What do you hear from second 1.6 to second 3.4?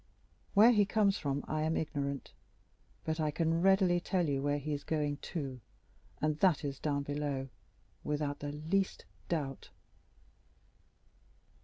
am ignorant; but I